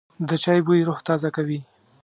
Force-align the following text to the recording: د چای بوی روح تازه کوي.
د 0.27 0.29
چای 0.43 0.59
بوی 0.65 0.81
روح 0.87 0.99
تازه 1.07 1.29
کوي. 1.35 1.59